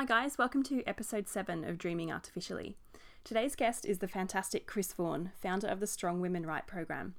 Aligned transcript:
Hi, 0.00 0.06
guys, 0.06 0.38
welcome 0.38 0.62
to 0.62 0.82
episode 0.86 1.28
7 1.28 1.62
of 1.62 1.76
Dreaming 1.76 2.08
Artyficially. 2.08 2.76
Today's 3.22 3.54
guest 3.54 3.84
is 3.84 3.98
the 3.98 4.08
fantastic 4.08 4.66
Chris 4.66 4.94
Vaughan, 4.94 5.32
founder 5.42 5.66
of 5.66 5.78
the 5.78 5.86
Strong 5.86 6.22
Women 6.22 6.46
Write 6.46 6.66
program. 6.66 7.16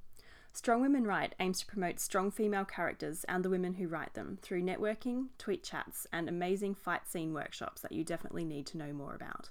Strong 0.52 0.82
Women 0.82 1.04
Write 1.04 1.36
aims 1.38 1.60
to 1.60 1.66
promote 1.66 2.00
strong 2.00 2.32
female 2.32 2.64
characters 2.64 3.22
and 3.28 3.44
the 3.44 3.50
women 3.50 3.74
who 3.74 3.86
write 3.86 4.14
them 4.14 4.36
through 4.42 4.62
networking, 4.62 5.28
tweet 5.38 5.62
chats, 5.62 6.08
and 6.12 6.28
amazing 6.28 6.74
fight 6.74 7.06
scene 7.06 7.32
workshops 7.32 7.82
that 7.82 7.92
you 7.92 8.02
definitely 8.02 8.44
need 8.44 8.66
to 8.66 8.78
know 8.78 8.92
more 8.92 9.14
about. 9.14 9.50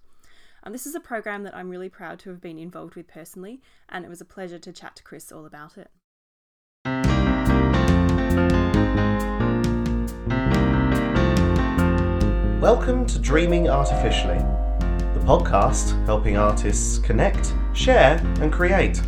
This 0.69 0.85
is 0.85 0.93
a 0.93 0.99
program 0.99 1.43
that 1.43 1.55
I'm 1.55 1.69
really 1.69 1.87
proud 1.87 2.19
to 2.19 2.31
have 2.31 2.41
been 2.41 2.59
involved 2.59 2.95
with 2.95 3.07
personally, 3.07 3.61
and 3.87 4.03
it 4.03 4.09
was 4.09 4.19
a 4.19 4.25
pleasure 4.25 4.59
to 4.59 4.73
chat 4.73 4.97
to 4.97 5.03
Chris 5.03 5.31
all 5.31 5.45
about 5.45 5.77
it. 5.77 5.89
Welcome 12.61 13.07
to 13.07 13.17
Dreaming 13.17 13.63
Artyficially, 13.63 14.37
the 15.15 15.19
podcast 15.21 16.05
helping 16.05 16.37
artists 16.37 16.99
connect, 16.99 17.55
share, 17.73 18.17
and 18.39 18.53
create. 18.53 19.01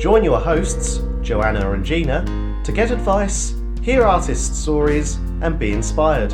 Join 0.00 0.24
your 0.24 0.40
hosts, 0.40 1.02
Joanna 1.20 1.72
and 1.72 1.84
Gina, 1.84 2.24
to 2.64 2.72
get 2.72 2.92
advice, 2.92 3.54
hear 3.82 4.04
artist 4.04 4.54
stories, 4.54 5.16
and 5.42 5.58
be 5.58 5.72
inspired. 5.72 6.30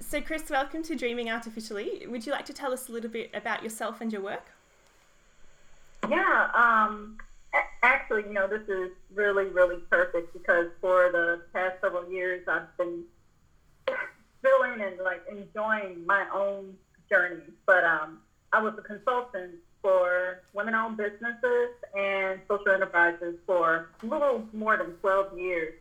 So, 0.00 0.20
Chris, 0.20 0.50
welcome 0.50 0.82
to 0.82 0.96
Dreaming 0.96 1.28
Artyficially. 1.28 2.10
Would 2.10 2.26
you 2.26 2.32
like 2.32 2.46
to 2.46 2.52
tell 2.52 2.72
us 2.72 2.88
a 2.88 2.92
little 2.92 3.08
bit 3.08 3.30
about 3.32 3.62
yourself 3.62 4.00
and 4.00 4.12
your 4.12 4.20
work? 4.20 4.46
Yeah, 6.10 6.50
um, 6.54 7.18
actually, 7.82 8.22
you 8.22 8.32
know, 8.32 8.48
this 8.48 8.62
is 8.68 8.90
really, 9.14 9.46
really 9.46 9.78
perfect 9.90 10.32
because 10.32 10.66
for 10.80 11.10
the 11.10 11.40
past 11.52 11.76
several 11.80 12.08
years, 12.10 12.42
I've 12.48 12.74
been 12.76 13.04
feeling 14.42 14.80
and 14.80 14.98
like 14.98 15.22
enjoying 15.30 16.04
my 16.06 16.26
own 16.32 16.76
journey. 17.10 17.42
But 17.66 17.84
um, 17.84 18.20
I 18.52 18.60
was 18.60 18.74
a 18.78 18.82
consultant 18.82 19.52
for 19.82 20.40
women-owned 20.54 20.96
businesses 20.96 21.70
and 21.96 22.40
social 22.48 22.72
enterprises 22.72 23.34
for 23.46 23.88
a 24.02 24.06
little 24.06 24.42
more 24.52 24.76
than 24.76 24.92
12 24.94 25.38
years. 25.38 25.74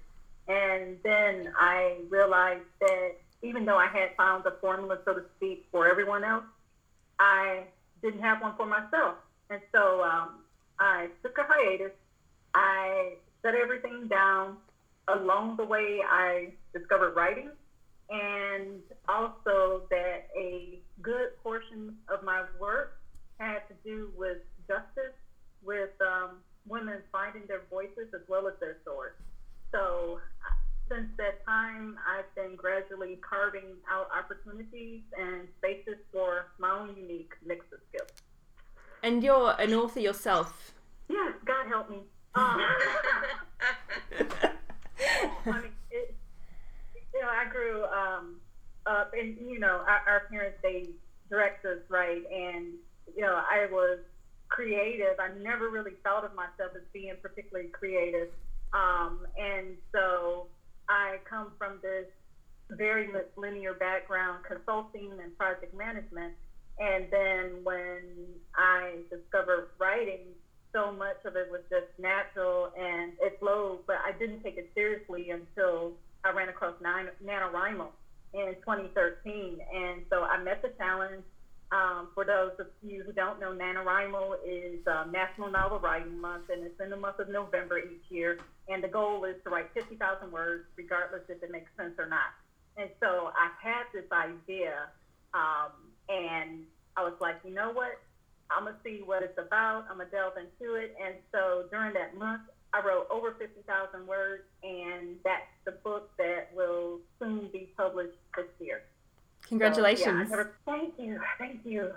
And 0.48 0.98
then 1.04 1.54
I 1.58 2.00
realized 2.10 2.66
that 2.82 3.16
even 3.42 3.66
though 3.66 3.78
I 3.78 3.88
had 3.88 4.10
found 4.18 4.44
the 4.44 4.52
formula, 4.60 4.98
so 5.06 5.14
to 5.14 5.24
speak, 5.38 5.66
for 5.72 5.88
everyone 5.88 6.24
else, 6.24 6.44
I 7.20 7.64
didn't 8.02 8.22
have 8.22 8.42
one 8.42 8.56
for 8.58 8.66
myself. 8.66 9.16
And 9.50 9.62
so 9.74 10.04
um, 10.04 10.43
I 10.80 11.08
took 11.22 11.38
a 11.38 11.44
hiatus. 11.48 11.92
I 12.54 13.16
set 13.42 13.56
everything 13.56 14.08
down. 14.08 14.58
Along 15.08 15.58
the 15.58 15.66
way, 15.66 16.00
I 16.08 16.54
discovered 16.72 17.14
writing, 17.16 17.50
and 18.10 18.82
also 19.10 19.84
that 19.90 20.30
a 20.38 20.80
good 21.02 21.38
portion 21.44 21.98
of 22.08 22.24
my 22.24 22.44
work 22.60 23.00
had 23.38 23.68
to 23.68 23.74
do 23.84 24.12
with 24.18 24.38
justice, 24.68 25.14
with 25.62 25.90
um, 26.00 26.38
women 26.68 27.00
finding 27.12 27.44
their 27.48 27.64
voices 27.70 28.08
as 28.14 28.22
well 28.30 28.48
as 28.48 28.54
their 28.62 28.78
swords. 28.86 29.16
So 29.74 30.20
since 30.90 31.08
that 31.18 31.44
time, 31.46 31.98
I've 32.08 32.34
been 32.36 32.56
gradually 32.56 33.20
carving 33.28 33.76
out 33.92 34.08
opportunities 34.18 35.02
and 35.18 35.48
spaces 35.58 35.98
for 36.12 36.48
my 36.60 36.72
own 36.72 36.96
unique 36.96 37.34
mix 37.46 37.66
of 37.74 37.80
skills. 37.90 38.10
And 39.04 39.22
you're 39.22 39.54
an 39.60 39.74
author 39.74 40.00
yourself. 40.00 40.74
Yes, 41.10 41.34
God 41.46 41.68
help 41.68 41.90
me. 41.90 42.00
Um, 42.36 42.42
I 45.46 45.62
mean, 45.62 45.72
it, 45.92 46.16
you 47.14 47.22
know, 47.22 47.28
I 47.28 47.46
grew 47.48 47.84
um, 47.84 48.38
up, 48.88 49.12
and 49.14 49.38
you 49.38 49.60
know, 49.60 49.84
our, 49.88 50.02
our 50.08 50.22
parents 50.32 50.58
they 50.64 50.90
direct 51.30 51.64
us 51.64 51.78
right, 51.90 52.24
and 52.34 52.74
you 53.16 53.22
know, 53.22 53.36
I 53.36 53.68
was 53.72 54.00
creative. 54.50 55.20
I 55.20 55.30
never 55.44 55.70
really 55.70 55.92
thought 56.04 56.26
of 56.26 56.34
myself 56.34 56.72
as 56.76 56.82
being 56.92 57.14
particularly 57.22 57.70
creative, 57.70 58.30
um, 58.74 59.28
and 59.38 59.78
so 59.92 60.48
I 60.90 61.18
come 61.30 61.52
from 61.60 61.78
this 61.84 62.08
very 62.72 63.10
linear 63.38 63.76
background, 63.76 64.44
consulting 64.48 65.12
and 65.22 65.38
project 65.38 65.76
management. 65.78 66.34
And 66.80 67.06
then 67.12 67.64
when 67.64 68.02
I 68.56 69.00
discovered 69.10 69.70
writing, 69.80 70.34
so 70.74 70.92
much 70.92 71.18
of 71.26 71.36
it 71.36 71.50
was 71.52 71.62
just 71.70 71.88
natural 72.00 72.74
and 72.78 73.14
it 73.22 73.38
flowed, 73.40 73.80
but 73.86 73.98
I 74.04 74.12
didn't 74.18 74.42
take 74.42 74.58
it 74.58 74.72
seriously 74.74 75.30
until 75.30 75.94
I 76.26 76.32
ran 76.32 76.50
across 76.50 76.74
NaNoWriMo 76.82 77.88
in 78.34 78.56
2013. 78.66 79.60
And 79.74 80.02
so 80.10 80.24
I 80.24 80.42
met 80.42 80.62
the 80.62 80.70
challenge. 80.78 81.24
Um, 81.72 82.10
for 82.14 82.24
those 82.24 82.52
of 82.60 82.68
you 82.84 83.02
who 83.04 83.12
don't 83.14 83.40
know, 83.40 83.52
NaNoWriMo 83.52 84.38
is 84.46 84.86
uh, 84.86 85.06
National 85.12 85.50
Novel 85.50 85.80
Writing 85.80 86.20
Month, 86.20 86.50
and 86.50 86.64
it's 86.64 86.80
in 86.80 86.90
the 86.90 86.98
month 86.98 87.20
of 87.20 87.30
November 87.30 87.80
each 87.80 88.06
year. 88.10 88.38
And 88.68 88.84
the 88.84 88.88
goal 88.88 89.26
is 89.26 89.36
to 89.44 89.50
write 89.50 89.70
50,000 89.74 90.32
words, 90.32 90.66
regardless 90.76 91.24
if 91.30 91.42
it 91.42 91.52
makes 91.52 91.72
sense 91.78 91.94
or 91.98 92.08
not. 92.08 92.34
And 92.78 92.90
so 93.00 93.32
I 93.34 93.50
had 93.62 93.86
this 93.94 94.06
idea, 94.12 94.90
um, 95.34 95.72
and 96.10 96.64
I 96.98 97.04
was 97.04 97.14
like, 97.20 97.38
you 97.44 97.54
know 97.54 97.72
what? 97.72 98.00
I'm 98.52 98.66
gonna 98.66 98.78
see 98.84 99.02
what 99.04 99.24
it's 99.24 99.38
about. 99.38 99.86
I'm 99.90 99.98
gonna 99.98 100.10
delve 100.10 100.34
into 100.38 100.76
it. 100.76 100.96
And 101.04 101.16
so 101.32 101.66
during 101.72 101.94
that 101.94 102.18
month, 102.18 102.44
I 102.74 102.86
wrote 102.86 103.08
over 103.12 103.36
50,000 103.38 104.08
words, 104.08 104.44
and 104.64 105.16
that's 105.24 105.42
the 105.66 105.72
book 105.72 106.10
that 106.18 106.50
will 106.56 107.00
soon 107.20 107.50
be 107.54 107.72
published 107.78 108.18
this 108.36 108.48
year. 108.60 108.82
Congratulations! 109.48 110.30
So, 110.30 110.36
yeah, 110.36 110.44
never, 110.44 110.56
thank 110.66 110.94
you, 110.98 111.20
thank 111.38 111.60
you. 111.66 111.92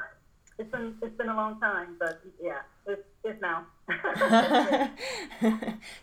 It's 0.58 0.70
been 0.70 0.94
it's 1.02 1.16
been 1.16 1.28
a 1.28 1.36
long 1.36 1.60
time, 1.60 1.96
but 1.98 2.20
yeah, 2.42 2.60
it's, 2.86 3.02
it's 3.24 3.40
now. 3.40 3.66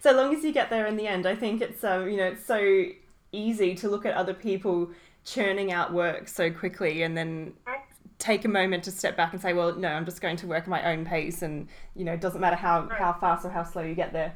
so 0.02 0.12
long 0.12 0.34
as 0.36 0.44
you 0.44 0.52
get 0.52 0.70
there 0.70 0.86
in 0.86 0.96
the 0.96 1.08
end, 1.08 1.26
I 1.26 1.36
think 1.36 1.62
it's 1.62 1.84
um 1.84 2.10
you 2.10 2.18
know 2.18 2.28
it's 2.28 2.46
so 2.46 2.86
easy 3.32 3.76
to 3.76 3.90
look 3.90 4.06
at 4.06 4.14
other 4.14 4.34
people 4.34 4.90
churning 5.26 5.72
out 5.72 5.94
work 5.94 6.28
so 6.28 6.52
quickly 6.52 7.04
and 7.04 7.16
then 7.18 7.54
take 8.24 8.46
a 8.46 8.48
moment 8.48 8.86
to 8.86 8.92
step 8.92 9.18
back 9.18 9.34
and 9.34 9.42
say, 9.42 9.52
well, 9.52 9.76
no, 9.76 9.90
I'm 9.90 10.06
just 10.06 10.22
going 10.22 10.38
to 10.38 10.48
work 10.48 10.64
at 10.64 10.70
my 10.70 10.92
own 10.92 11.06
pace, 11.06 11.42
and 11.42 11.68
you 11.96 12.06
know, 12.06 12.14
it 12.14 12.22
doesn't 12.22 12.40
matter 12.40 12.56
how 12.56 12.86
right. 12.86 12.98
how 12.98 13.14
fast 13.14 13.46
or 13.46 13.50
how 13.50 13.64
slow 13.64 13.84
you 13.84 13.96
get 13.96 14.14
there. 14.14 14.34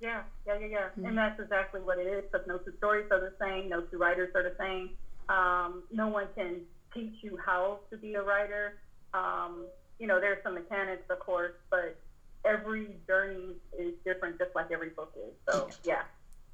Yeah, 0.00 0.22
yeah, 0.46 0.58
yeah, 0.58 0.66
yeah, 0.66 0.78
mm 0.98 1.08
and 1.08 1.16
that's 1.16 1.40
exactly 1.40 1.80
what 1.80 1.98
it 1.98 2.06
is. 2.06 2.24
Because 2.30 2.46
no 2.46 2.58
two 2.58 2.74
stories 2.76 3.06
are 3.10 3.20
the 3.20 3.32
same, 3.40 3.70
no 3.70 3.80
two 3.80 3.96
writers 3.96 4.30
are 4.34 4.42
the 4.42 4.54
same. 4.58 4.90
Um, 5.28 5.84
no 5.90 6.08
one 6.08 6.26
can 6.36 6.60
teach 6.92 7.14
you 7.22 7.38
how 7.44 7.78
to 7.90 7.96
be 7.96 8.14
a 8.14 8.22
writer. 8.22 8.80
Um, 9.14 9.66
you 9.98 10.06
know, 10.06 10.20
there's 10.20 10.42
some 10.42 10.54
mechanics, 10.54 11.04
of 11.08 11.20
course, 11.20 11.54
but 11.70 11.96
every 12.44 12.96
journey 13.06 13.54
is 13.78 13.94
different, 14.04 14.38
just 14.38 14.54
like 14.54 14.70
every 14.70 14.90
book 14.90 15.12
is. 15.16 15.32
So, 15.48 15.68
yeah. 15.84 16.02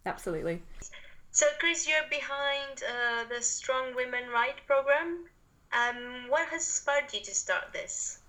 Absolutely. 0.07 0.63
So, 1.31 1.47
Chris, 1.59 1.89
you're 1.89 2.09
behind 2.11 2.83
uh, 2.85 3.25
the 3.35 3.43
Strong 3.43 3.95
Women 3.97 4.25
Write 4.33 4.67
program. 4.67 5.25
Um, 5.73 6.29
what 6.29 6.49
has 6.49 6.67
spurred 6.67 7.13
you 7.13 7.21
to 7.21 7.35
start 7.35 7.73
this? 7.73 8.21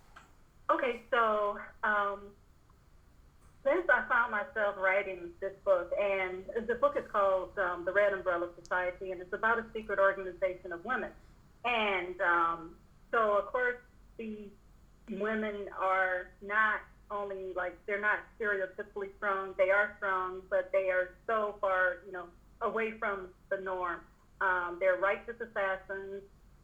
Okay, 0.70 1.02
so 1.10 1.58
um, 1.84 2.20
since 3.64 3.88
I 3.90 4.08
found 4.10 4.32
myself 4.32 4.76
writing 4.78 5.30
this 5.40 5.54
book, 5.64 5.92
and 6.00 6.44
the 6.68 6.76
book 6.76 6.96
is 6.98 7.06
called 7.12 7.58
um, 7.58 7.86
The 7.86 7.94
Red 7.94 8.14
Umbrella 8.14 8.50
Society, 8.62 9.12
and 9.12 9.22
it's 9.22 9.34
about 9.34 9.58
a 9.60 9.66
secret 9.74 10.00
organization 10.00 10.72
of 10.72 10.84
women. 10.84 11.12
And 11.66 12.20
um, 12.22 12.76
so, 13.12 13.38
of 13.38 13.46
course, 13.48 13.78
these 14.18 14.50
women 15.10 15.68
are 15.80 16.30
not 16.42 16.82
only 17.12 17.54
like 17.56 17.76
they're 17.88 18.02
not 18.02 18.20
stereotypically 18.40 19.10
strong, 19.18 19.56
they 19.58 19.72
are 19.72 19.96
strong, 19.98 20.42
but 20.50 20.72
they 20.72 20.90
are 20.90 21.16
so 21.26 21.56
far, 21.60 21.98
you 22.06 22.12
know, 22.12 22.26
away 22.62 22.92
from 22.92 23.30
the 23.50 23.58
norm. 23.58 24.02
Um, 24.42 24.78
they're 24.80 24.98
righteous 24.98 25.36
assassins 25.42 26.22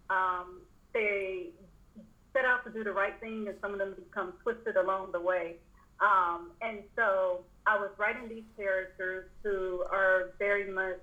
um, 0.10 0.62
they 0.94 1.50
set 2.34 2.46
out 2.46 2.64
to 2.66 2.72
do 2.72 2.84
the 2.84 2.92
right 2.92 3.20
thing, 3.20 3.48
and 3.48 3.58
some 3.62 3.74
of 3.74 3.80
them 3.80 3.96
become 3.96 4.34
twisted 4.44 4.76
along 4.76 5.12
the 5.12 5.20
way. 5.20 5.56
Um, 6.00 6.52
and 6.62 6.80
so 6.96 7.46
I 7.66 7.78
was 7.78 7.90
writing 7.98 8.28
these 8.28 8.44
characters 8.58 9.30
who 9.44 9.84
are 9.92 10.34
very 10.38 10.70
much 10.70 11.02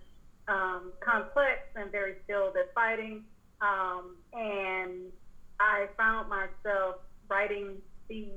um, 0.49 0.93
complex 1.01 1.61
and 1.77 1.91
very 1.91 2.17
skilled 2.25 2.57
at 2.57 2.75
fighting. 2.75 3.25
Um, 3.61 4.17
and 4.33 5.13
I 5.61 5.87
found 5.97 6.29
myself 6.29 6.97
writing 7.29 7.77
these 8.09 8.29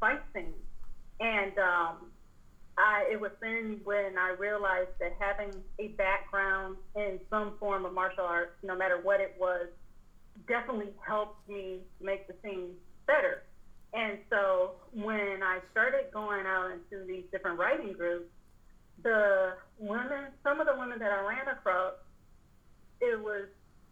fight 0.00 0.22
scenes. 0.34 0.54
And 1.20 1.56
um, 1.58 2.10
I, 2.76 3.06
it 3.12 3.20
was 3.20 3.30
then 3.40 3.80
when 3.84 4.18
I 4.18 4.34
realized 4.38 4.90
that 4.98 5.14
having 5.18 5.52
a 5.78 5.88
background 5.88 6.76
in 6.96 7.20
some 7.30 7.52
form 7.60 7.84
of 7.84 7.92
martial 7.92 8.24
arts, 8.24 8.52
no 8.62 8.74
matter 8.76 8.98
what 9.02 9.20
it 9.20 9.36
was, 9.38 9.68
definitely 10.46 10.92
helped 11.06 11.48
me 11.48 11.80
make 12.00 12.26
the 12.26 12.34
scene 12.42 12.70
better. 13.06 13.42
And 13.94 14.18
so 14.30 14.72
when 14.92 15.42
I 15.42 15.58
started 15.70 16.12
going 16.12 16.46
out 16.46 16.70
into 16.72 17.04
these 17.06 17.24
different 17.30 17.58
writing 17.58 17.92
groups, 17.92 18.30
the 19.02 19.54
women, 19.78 20.32
some 20.42 20.60
of 20.60 20.66
the 20.66 20.74
women 20.78 20.98
that 20.98 21.10
I 21.10 21.20
ran 21.26 21.48
across, 21.48 21.94
it 23.00 23.20
was 23.20 23.48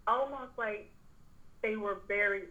almost 0.07 0.53
like 0.57 0.91
they 1.63 1.77
were 1.77 1.99
very, 2.09 2.45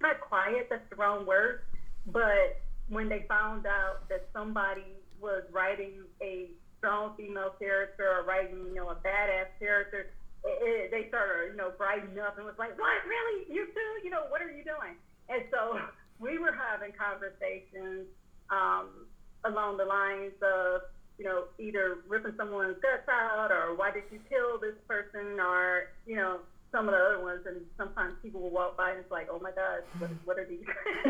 not 0.00 0.20
quiet, 0.20 0.66
that's 0.68 0.88
the 0.90 0.96
wrong 0.96 1.24
word, 1.24 1.60
but 2.06 2.60
when 2.88 3.08
they 3.08 3.24
found 3.28 3.66
out 3.66 4.08
that 4.10 4.28
somebody 4.32 4.84
was 5.20 5.42
writing 5.52 6.02
a 6.20 6.50
strong 6.78 7.14
female 7.16 7.54
character 7.58 8.06
or 8.06 8.24
writing, 8.26 8.66
you 8.68 8.74
know, 8.74 8.90
a 8.90 8.96
badass 8.96 9.48
character, 9.58 10.10
it, 10.44 10.56
it, 10.60 10.90
they 10.92 11.08
started, 11.08 11.52
you 11.52 11.56
know, 11.56 11.72
brightening 11.76 12.20
up 12.20 12.36
and 12.36 12.44
was 12.44 12.58
like, 12.58 12.76
what, 12.78 13.00
really? 13.08 13.48
You 13.48 13.66
too? 13.66 13.90
You 14.04 14.10
know, 14.10 14.28
what 14.28 14.42
are 14.42 14.52
you 14.52 14.64
doing? 14.64 14.96
And 15.28 15.42
so 15.50 15.80
we 16.20 16.38
were 16.38 16.52
having 16.52 16.92
conversations 16.92 18.06
um, 18.52 19.08
along 19.44 19.78
the 19.78 19.88
lines 19.88 20.36
of, 20.44 20.82
you 21.18 21.24
know, 21.24 21.48
either 21.58 22.04
ripping 22.08 22.34
someone's 22.36 22.76
guts 22.82 23.08
out 23.08 23.50
or 23.50 23.74
why 23.76 23.90
did 23.90 24.04
you 24.10 24.20
kill 24.28 24.58
this 24.60 24.76
person 24.86 25.40
or, 25.40 25.94
you 26.06 26.16
know, 26.16 26.40
some 26.74 26.88
of 26.88 26.94
the 26.94 27.00
other 27.00 27.22
ones. 27.22 27.46
And 27.46 27.62
sometimes 27.78 28.14
people 28.20 28.42
will 28.42 28.50
walk 28.50 28.76
by 28.76 28.90
and 28.90 29.00
it's 29.00 29.10
like, 29.10 29.28
oh 29.30 29.38
my 29.38 29.52
God, 29.52 29.86
what, 29.98 30.10
what 30.24 30.38
are 30.38 30.44
these? 30.44 30.66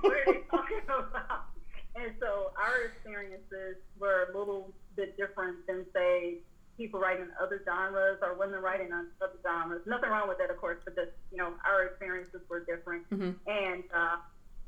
what 0.00 0.16
are 0.16 0.26
they 0.26 0.40
talking 0.50 0.82
about? 0.88 1.52
And 1.94 2.16
so 2.18 2.56
our 2.56 2.88
experiences 2.88 3.76
were 4.00 4.32
a 4.32 4.38
little 4.38 4.72
bit 4.96 5.16
different 5.18 5.66
than, 5.66 5.84
say, 5.92 6.40
people 6.76 7.00
writing 7.00 7.28
other 7.40 7.62
genres 7.64 8.18
or 8.22 8.34
women 8.34 8.60
writing 8.60 8.92
on 8.92 9.08
other 9.20 9.38
genres. 9.42 9.82
Nothing 9.86 10.10
wrong 10.10 10.28
with 10.28 10.38
that, 10.38 10.50
of 10.50 10.56
course, 10.56 10.78
but 10.84 10.96
just, 10.96 11.12
you 11.30 11.38
know, 11.38 11.52
our 11.66 11.84
experiences 11.84 12.40
were 12.48 12.60
different. 12.60 13.08
Mm-hmm. 13.10 13.32
And, 13.46 13.84
uh, 13.94 14.16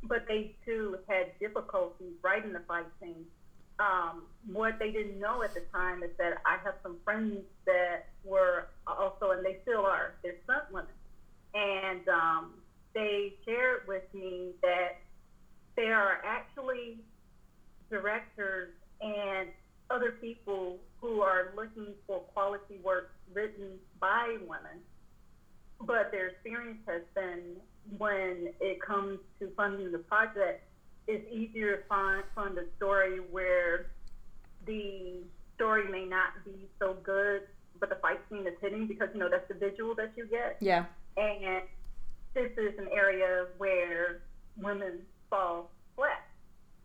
but 0.03 0.27
they 0.29 0.55
too 0.65 0.99
had 1.09 1.39
difficulty 1.41 2.13
writing 2.23 2.53
the 2.53 2.61
fight 2.69 2.87
scenes 3.01 3.27
um, 3.79 4.23
what 4.53 4.79
they 4.79 4.91
didn't 4.91 5.19
know 5.19 5.43
at 5.43 5.55
the 5.55 5.63
time 5.73 6.03
is 6.03 6.11
that 6.19 6.35
I 6.47 6.59
have 6.65 6.75
some 6.83 6.97
friends 7.05 7.41
that 7.67 8.07
were 8.25 8.69
also, 8.87 9.33
and 9.33 9.45
they 9.45 9.59
still 9.63 9.85
are, 9.85 10.15
they're 10.23 10.37
stunt 10.45 10.65
women. 10.73 10.91
And 11.55 12.09
um, 12.09 12.55
they 12.95 13.35
shared 13.45 13.83
with 13.89 14.03
me 14.13 14.51
that 14.63 14.99
there 15.77 15.97
are 15.97 16.21
actually 16.25 16.99
directors 17.91 18.71
and 19.01 19.49
other 19.91 20.13
people 20.13 20.79
who 21.01 21.21
are 21.21 21.53
looking 21.57 21.95
for 22.07 22.21
quality 22.21 22.79
work 22.83 23.13
written 23.33 23.79
by 24.01 24.37
women. 24.43 24.83
But 25.81 26.13
their 26.13 26.29
experience 26.29 26.79
has 26.87 27.03
been 27.15 27.57
when 27.99 28.51
it 28.61 28.81
comes 28.81 29.19
to 29.41 29.51
funding 29.57 29.93
the 29.93 29.99
project, 29.99 30.63
it's 31.07 31.27
easier 31.31 31.77
to 31.77 31.83
find, 31.89 32.25
find 32.35 32.57
a 32.59 32.65
story 32.77 33.19
where 33.31 33.91
the 34.67 35.21
story 35.57 35.91
may 35.91 36.05
not 36.05 36.31
be 36.45 36.67
so 36.79 36.97
good, 37.03 37.43
but 37.79 37.89
the 37.89 37.97
fight 37.97 38.21
scene 38.31 38.47
is 38.47 38.55
hitting 38.61 38.87
because 38.87 39.09
you 39.13 39.21
know 39.21 39.29
that's 39.29 39.47
the 39.49 39.55
you 40.25 40.31
get. 40.31 40.57
Yeah. 40.61 40.85
And 41.17 41.63
this 42.35 42.51
is 42.57 42.79
an 42.79 42.89
area 42.93 43.47
where 43.59 44.23
women 44.57 45.01
fall 45.31 45.71
flat. 45.97 46.27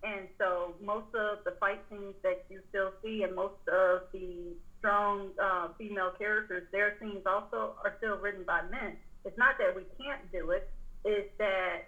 And 0.04 0.28
so 0.38 0.76
most 0.84 1.14
of 1.14 1.44
the 1.44 1.56
fight 1.60 1.82
scenes 1.90 2.16
that 2.24 2.46
you 2.50 2.62
still 2.70 2.92
see 3.04 3.24
and 3.24 3.36
most 3.36 3.60
of 3.68 4.04
the 4.14 4.54
strong 4.78 5.30
uh, 5.42 5.70
female 5.78 6.12
characters, 6.18 6.64
their 6.72 6.96
scenes 7.02 7.24
also 7.26 7.76
are 7.84 7.96
still 7.98 8.18
written 8.18 8.44
by 8.46 8.62
men. 8.72 8.96
It's 9.26 9.38
not 9.38 9.56
that 9.60 9.76
we 9.76 9.84
can't 10.02 10.32
do 10.32 10.52
it, 10.52 10.70
it's 11.04 11.30
that 11.38 11.84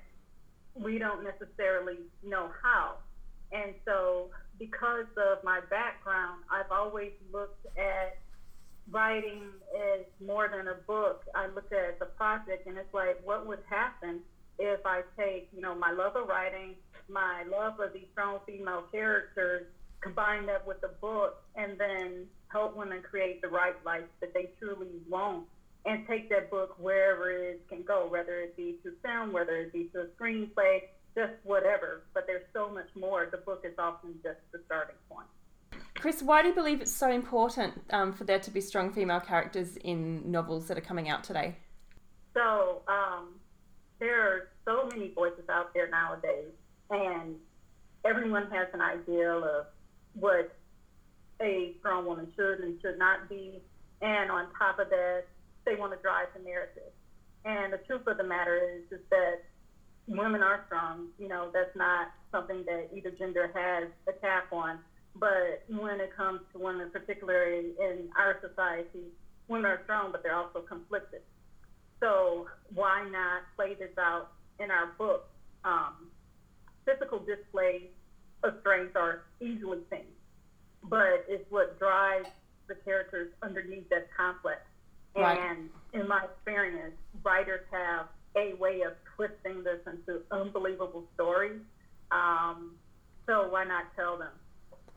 we 0.75 0.97
don't 0.97 1.23
necessarily 1.23 1.99
know 2.23 2.49
how. 2.61 2.95
And 3.53 3.73
so, 3.85 4.29
because 4.59 5.07
of 5.17 5.43
my 5.43 5.59
background, 5.69 6.43
I've 6.51 6.71
always 6.71 7.11
looked 7.33 7.65
at 7.77 8.17
writing 8.89 9.43
is 9.75 10.05
more 10.25 10.49
than 10.49 10.67
a 10.67 10.75
book. 10.87 11.23
I 11.35 11.47
look 11.47 11.71
at 11.71 11.77
it 11.77 11.95
as 11.95 12.01
a 12.01 12.05
project, 12.17 12.67
and 12.67 12.77
it's 12.77 12.93
like, 12.93 13.19
what 13.23 13.47
would 13.47 13.63
happen 13.69 14.21
if 14.59 14.85
I 14.85 15.01
take, 15.17 15.49
you 15.55 15.61
know, 15.61 15.75
my 15.75 15.91
love 15.91 16.15
of 16.15 16.27
writing, 16.27 16.75
my 17.09 17.43
love 17.49 17.79
of 17.79 17.93
these 17.93 18.07
strong 18.11 18.39
female 18.45 18.83
characters, 18.91 19.67
combine 20.01 20.45
that 20.47 20.65
with 20.65 20.81
the 20.81 20.91
book, 20.99 21.43
and 21.55 21.79
then 21.79 22.25
help 22.47 22.75
women 22.75 23.01
create 23.01 23.41
the 23.41 23.47
right 23.47 23.75
life 23.85 24.03
that 24.19 24.33
they 24.33 24.49
truly 24.59 24.87
want 25.09 25.45
and 25.85 26.07
take 26.07 26.29
that 26.29 26.51
book 26.51 26.75
wherever 26.79 27.31
it 27.31 27.61
can 27.69 27.81
go, 27.83 28.07
whether 28.07 28.39
it 28.39 28.55
be 28.55 28.77
to 28.83 28.91
film, 29.03 29.33
whether 29.33 29.55
it 29.57 29.73
be 29.73 29.89
to 29.93 30.01
a 30.01 30.05
screenplay, 30.19 30.81
just 31.15 31.33
whatever. 31.43 32.03
But 32.13 32.27
there's 32.27 32.45
so 32.53 32.69
much 32.69 32.89
more. 32.95 33.27
The 33.31 33.37
book 33.37 33.63
is 33.65 33.73
often 33.79 34.13
just 34.23 34.39
the 34.51 34.61
starting 34.65 34.95
point. 35.09 35.27
Chris, 36.01 36.23
why 36.23 36.41
do 36.41 36.47
you 36.47 36.55
believe 36.55 36.81
it's 36.81 36.91
so 36.91 37.11
important 37.11 37.79
um, 37.91 38.11
for 38.11 38.23
there 38.23 38.39
to 38.39 38.49
be 38.49 38.59
strong 38.59 38.91
female 38.91 39.19
characters 39.19 39.77
in 39.83 40.31
novels 40.31 40.67
that 40.67 40.75
are 40.75 40.81
coming 40.81 41.09
out 41.09 41.23
today? 41.23 41.55
So, 42.33 42.81
um, 42.87 43.35
there 43.99 44.19
are 44.19 44.49
so 44.65 44.89
many 44.89 45.11
voices 45.13 45.47
out 45.47 45.75
there 45.75 45.87
nowadays, 45.91 46.49
and 46.89 47.35
everyone 48.03 48.49
has 48.49 48.67
an 48.73 48.81
ideal 48.81 49.43
of 49.43 49.67
what 50.15 50.57
a 51.39 51.75
strong 51.81 52.07
woman 52.07 52.33
should 52.35 52.61
and 52.61 52.81
should 52.81 52.97
not 52.97 53.29
be. 53.29 53.61
And 54.01 54.31
on 54.31 54.47
top 54.57 54.79
of 54.79 54.89
that, 54.89 55.25
they 55.67 55.75
want 55.75 55.93
to 55.93 55.99
drive 56.01 56.29
the 56.35 56.43
narrative. 56.43 56.91
And 57.45 57.71
the 57.71 57.77
truth 57.77 58.07
of 58.07 58.17
the 58.17 58.23
matter 58.23 58.57
is, 58.57 58.91
is 58.91 59.05
that 59.11 59.43
women 60.07 60.41
are 60.41 60.63
strong. 60.65 61.09
You 61.19 61.27
know, 61.27 61.51
that's 61.53 61.75
not 61.75 62.07
something 62.31 62.63
that 62.65 62.89
either 62.91 63.11
gender 63.11 63.51
has 63.53 63.89
a 64.07 64.19
cap 64.19 64.51
on. 64.51 64.79
But 65.15 65.63
when 65.67 65.99
it 65.99 66.15
comes 66.15 66.41
to 66.53 66.59
women, 66.59 66.89
particularly 66.91 67.73
in 67.79 68.09
our 68.17 68.39
society, 68.41 69.11
women 69.47 69.65
are 69.65 69.81
strong, 69.83 70.11
but 70.11 70.23
they're 70.23 70.35
also 70.35 70.61
conflicted. 70.61 71.21
So 71.99 72.47
why 72.73 73.07
not 73.11 73.43
play 73.55 73.75
this 73.75 73.95
out 73.99 74.31
in 74.59 74.71
our 74.71 74.87
book? 74.97 75.27
Um, 75.63 76.07
physical 76.85 77.19
displays 77.19 77.89
of 78.43 78.55
strength 78.61 78.95
are 78.95 79.23
easily 79.39 79.79
seen, 79.91 80.07
but 80.83 81.25
it's 81.27 81.45
what 81.51 81.77
drives 81.77 82.29
the 82.67 82.75
characters 82.83 83.31
underneath 83.43 83.87
that 83.89 84.07
conflict. 84.15 84.65
Right. 85.15 85.37
And 85.37 85.69
in 85.93 86.07
my 86.07 86.23
experience, 86.23 86.95
writers 87.23 87.61
have 87.71 88.07
a 88.35 88.55
way 88.55 88.81
of 88.81 88.93
twisting 89.15 89.63
this 89.63 89.79
into 89.85 90.21
unbelievable 90.31 91.03
stories. 91.13 91.59
Um, 92.11 92.75
so 93.27 93.47
why 93.49 93.65
not 93.65 93.85
tell 93.95 94.17
them? 94.17 94.31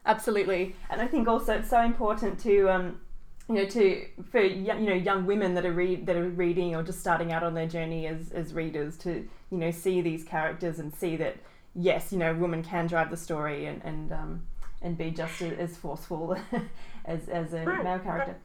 Absolutely, 0.07 0.77
and 0.91 1.01
I 1.01 1.07
think 1.07 1.29
also 1.29 1.55
it's 1.55 1.71
so 1.71 1.81
important 1.81 2.39
to 2.41 2.69
um, 2.69 3.01
you 3.49 3.55
know 3.55 3.67
to 3.67 4.07
for 4.31 4.41
you 4.41 4.73
know 4.73 4.95
young 4.95 5.27
women 5.27 5.55
that 5.55 5.65
are 5.65 5.73
read 5.73 6.07
that 6.07 6.17
are 6.17 6.29
reading 6.29 6.75
or 6.75 6.83
just 6.83 7.01
starting 7.01 7.33
out 7.33 7.43
on 7.43 7.55
their 7.55 7.67
journey 7.67 8.07
as 8.07 8.31
as 8.33 8.55
readers 8.55 8.97
to 8.99 9.27
you 9.51 9.59
know 9.59 9.71
see 9.71 10.01
these 10.01 10.25
characters 10.25 10.79
and 10.79 10.95
see 10.95 11.17
that 11.17 11.37
yes 11.75 12.13
you 12.13 12.19
know 12.19 12.35
women 12.35 12.63
can 12.63 12.87
drive 12.87 13.11
the 13.11 13.17
story 13.17 13.67
and 13.67 13.83
and 13.85 14.13
um, 14.13 14.47
and 14.83 14.97
be 14.99 15.11
just 15.11 15.41
as 15.43 15.77
forceful 15.77 16.37
as 17.05 17.29
as 17.29 17.53
a 17.53 17.65
male 17.65 17.99
character. 17.99 18.37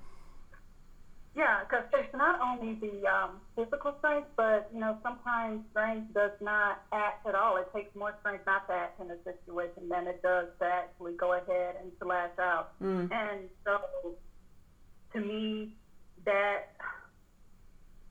Yeah, 1.35 1.63
because 1.63 1.85
it's 1.93 2.13
not 2.13 2.41
only 2.41 2.75
the 2.75 3.07
um, 3.07 3.39
physical 3.55 3.93
strength, 3.99 4.27
but 4.35 4.69
you 4.73 4.79
know 4.79 4.97
sometimes 5.03 5.61
strength 5.71 6.13
does 6.13 6.31
not 6.41 6.81
act 6.91 7.25
at 7.27 7.35
all. 7.35 7.57
It 7.57 7.69
takes 7.73 7.95
more 7.95 8.15
strength 8.19 8.45
not 8.45 8.67
to 8.67 8.73
act 8.73 8.99
in 8.99 9.11
a 9.11 9.17
situation 9.23 9.87
than 9.89 10.07
it 10.07 10.21
does 10.21 10.47
to 10.59 10.65
actually 10.65 11.13
go 11.13 11.33
ahead 11.33 11.75
and 11.81 11.91
to 11.99 12.07
lash 12.07 12.37
out. 12.39 12.71
Mm. 12.81 13.11
And 13.11 13.41
so, 13.63 14.15
to 15.13 15.19
me, 15.19 15.75
that 16.25 16.73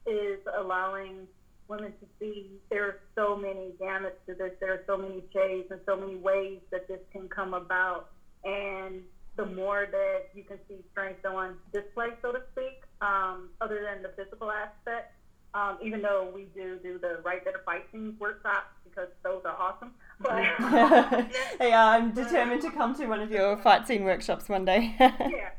is 0.07 0.39
allowing 0.57 1.27
women 1.69 1.93
to 2.01 2.07
see 2.19 2.53
there 2.71 2.85
are 2.85 3.01
so 3.15 3.37
many 3.37 3.73
gamuts 3.81 4.25
to 4.27 4.35
this. 4.35 4.53
There 4.61 4.73
are 4.73 4.85
so 4.87 4.97
many 4.97 5.23
shades 5.33 5.69
and 5.71 5.81
so 5.87 5.97
many 5.97 6.17
ways 6.17 6.61
that 6.71 6.89
this 6.89 7.01
can 7.13 7.29
come 7.29 7.53
about. 7.53 8.11
And 8.45 9.03
the 9.37 9.47
more 9.47 9.87
that 9.91 10.31
you 10.35 10.45
can 10.45 10.59
see 10.69 10.77
strength 10.93 11.25
on 11.27 11.57
display, 11.73 12.09
so 12.23 12.33
to 12.33 12.41
speak, 12.53 12.83
um, 13.01 13.51
other 13.61 13.83
than 13.83 14.03
the 14.03 14.11
physical 14.17 14.51
aspect. 14.51 15.15
Um, 15.55 15.79
even 15.83 16.03
though 16.03 16.31
we 16.35 16.47
do 16.55 16.79
do 16.83 16.99
the 16.99 17.21
write 17.25 17.45
better 17.45 17.63
fight 17.65 17.87
scenes 17.91 18.21
workshops 18.21 18.69
because 18.85 19.09
those 19.23 19.43
are 19.45 19.57
awesome. 19.57 19.93
But 20.21 20.43
hey, 21.61 21.73
uh, 21.73 21.87
I'm 21.87 22.11
determined 22.11 22.61
to 22.63 22.73
come 22.73 22.93
to 22.97 23.07
one 23.07 23.21
of 23.21 23.31
your 23.31 23.57
fight 23.59 23.87
scene 23.87 24.03
workshops 24.03 24.49
one 24.49 24.65
day. 24.65 24.97
yeah, 24.99 25.51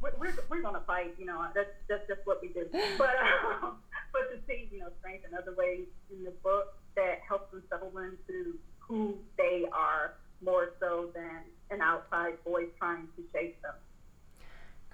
we're, 0.00 0.12
we're, 0.18 0.34
we're 0.48 0.62
gonna 0.62 0.80
fight. 0.86 1.14
You 1.18 1.26
know, 1.26 1.44
that's 1.54 1.68
that's 1.86 2.08
just 2.08 2.20
what 2.24 2.40
we 2.40 2.48
do. 2.48 2.66
But 2.72 3.10
um, 3.62 3.76
but 4.10 4.32
to 4.32 4.38
see 4.48 4.70
you 4.72 4.80
know 4.80 4.88
strength 5.00 5.26
in 5.30 5.36
other 5.36 5.54
ways 5.54 5.84
in 6.10 6.24
the 6.24 6.30
book 6.42 6.78
that 6.96 7.20
helps 7.28 7.50
them 7.50 7.62
settle 7.68 7.92
into 7.98 8.56
who 8.78 9.18
they 9.36 9.66
are 9.70 10.14
more 10.42 10.72
so 10.80 11.10
than 11.14 11.40
an 11.70 11.80
outside 11.82 12.34
voice 12.44 12.68
trying 12.78 13.06
to 13.16 13.22
shape 13.32 13.60
them. 13.62 13.74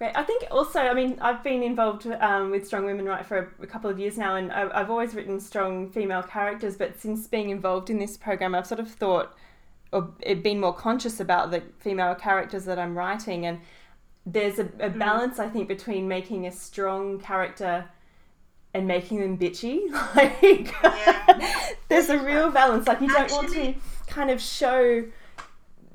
Great. 0.00 0.16
I 0.16 0.23
think 0.23 0.45
also, 0.50 0.80
I 0.80 0.95
mean, 0.95 1.19
I've 1.21 1.45
been 1.45 1.62
involved 1.62 2.07
um, 2.07 2.50
with 2.50 2.66
Strong 2.66 2.87
Women 2.87 3.04
Write 3.04 3.26
for 3.26 3.52
a, 3.61 3.64
a, 3.64 3.66
couple 3.66 3.90
of 3.90 3.99
years 3.99 4.16
now, 4.16 4.37
and 4.37 4.50
I, 4.50 4.66
I've 4.73 4.88
always 4.88 5.14
written 5.14 5.38
strong 5.38 5.90
female 5.90 6.23
characters. 6.23 6.78
But 6.78 6.99
since 6.99 7.26
being 7.26 7.50
involved 7.50 7.90
in 7.90 7.99
this 7.99 8.16
program, 8.16 8.54
I've 8.54 8.66
sort 8.66 8.80
of 8.80 8.90
thought 8.90 9.37
or 9.92 10.11
been 10.42 10.59
more 10.59 10.73
conscious 10.73 11.21
about 11.21 11.50
the 11.50 11.62
female 11.80 12.14
characters 12.14 12.64
that 12.64 12.78
I'm 12.78 12.97
writing, 12.97 13.45
and 13.45 13.61
there's 14.25 14.59
a, 14.59 14.71
a 14.80 14.88
balance 14.88 15.38
I 15.38 15.50
think 15.50 15.69
between 15.69 16.09
making 16.09 16.47
a 16.47 16.52
strong 16.52 17.21
character 17.21 17.85
and 18.73 18.88
making 18.88 19.21
them 19.21 19.37
bitchy. 19.37 19.80
Like 20.16 20.73
Yeah. 20.83 21.75
there's 21.88 22.09
a 22.09 22.19
real 22.19 22.50
balance. 22.50 22.88
Like 22.88 23.02
you 23.02 23.09
don't 23.09 23.30
want 23.33 23.52
to 23.52 23.75
kind 24.07 24.30
of 24.30 24.40
show 24.40 25.04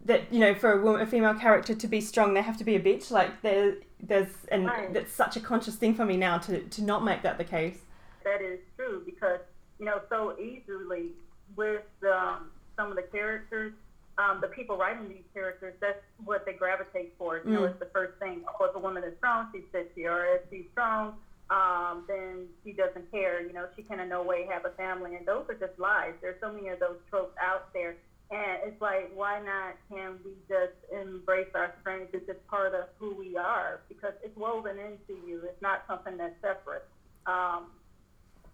that 0.05 0.31
you 0.31 0.39
know 0.39 0.53
for 0.53 0.71
a 0.73 0.81
woman, 0.81 1.01
a 1.01 1.07
female 1.07 1.33
character 1.33 1.73
to 1.73 1.87
be 1.87 1.99
strong, 1.99 2.35
they 2.35 2.43
have 2.43 2.57
to 2.57 2.63
be 2.63 2.75
a 2.75 2.79
bitch. 2.79 3.09
Like 3.11 3.41
there, 3.41 3.75
there's 3.99 4.27
and 4.51 4.65
Right. 4.67 4.93
that's 4.93 5.11
such 5.11 5.35
a 5.35 5.39
conscious 5.39 5.75
thing 5.75 5.93
for 5.95 6.05
me 6.05 6.17
now 6.17 6.37
to 6.39 6.61
to 6.61 6.83
not 6.83 7.03
make 7.03 7.21
that 7.23 7.37
the 7.37 7.43
case. 7.43 7.81
that 8.23 8.41
is 8.41 8.59
true 8.75 9.01
because 9.05 9.39
you 9.79 9.85
know 9.85 10.01
so 10.09 10.37
easily 10.39 11.11
with 11.55 11.83
um, 12.03 12.51
some 12.75 12.89
of 12.89 12.95
the 12.95 13.03
characters, 13.03 13.73
um, 14.17 14.39
the 14.41 14.47
people 14.47 14.75
writing 14.77 15.07
these 15.07 15.23
characters, 15.33 15.73
that's 15.79 16.01
what 16.25 16.45
they 16.45 16.53
gravitate 16.53 17.13
for. 17.17 17.37
You 17.45 17.51
know, 17.51 17.61
Mm. 17.61 17.69
it's 17.69 17.79
the 17.79 17.85
first 17.93 18.17
thing. 18.19 18.43
Oh, 18.59 18.65
if 18.65 18.75
a 18.75 18.79
woman 18.79 19.03
is 19.03 19.15
strong, 19.17 19.47
she's 19.53 19.63
bitchy, 19.73 20.05
or 20.09 20.25
if 20.25 20.41
she's 20.49 20.65
strong, 20.71 21.15
um, 21.51 22.03
then 22.07 22.47
she 22.63 22.71
doesn't 22.73 23.09
care. 23.11 23.41
You 23.41 23.53
know, 23.53 23.67
she 23.75 23.83
can 23.83 23.99
in 23.99 24.09
no 24.09 24.23
way 24.23 24.45
have 24.47 24.65
a 24.65 24.71
family, 24.71 25.15
and 25.15 25.25
those 25.25 25.45
are 25.49 25.53
just 25.53 25.77
lies. 25.79 26.13
There's 26.21 26.39
so 26.41 26.51
many 26.51 26.69
of 26.69 26.79
those 26.79 26.97
tropes 27.09 27.37
out 27.39 27.71
there. 27.73 27.95
And 28.31 28.57
it's 28.65 28.81
like, 28.81 29.11
why 29.13 29.39
not 29.39 29.75
can 29.89 30.17
we 30.25 30.31
just 30.49 30.73
embrace 30.91 31.49
our 31.53 31.73
strengths? 31.81 32.13
It's 32.13 32.25
just 32.25 32.45
part 32.47 32.73
of 32.73 32.85
who 32.97 33.13
we 33.13 33.37
are 33.37 33.81
because 33.87 34.13
it's 34.23 34.35
woven 34.35 34.77
into 34.79 35.21
you. 35.27 35.41
It's 35.43 35.61
not 35.61 35.83
something 35.87 36.17
that's 36.17 36.35
separate. 36.41 36.85
Um, 37.27 37.67